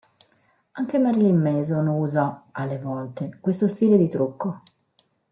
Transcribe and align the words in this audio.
Anche 0.71 0.97
Marilyn 0.97 1.39
Manson 1.39 1.85
usa, 1.85 2.45
alle 2.53 2.79
volte, 2.79 3.37
questo 3.39 3.67
stile 3.67 3.99
di 3.99 4.09
trucco. 4.09 4.63